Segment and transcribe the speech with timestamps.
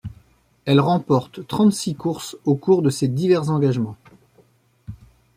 [0.65, 3.97] Elle remporte trente-six courses au cours de ses divers engagements.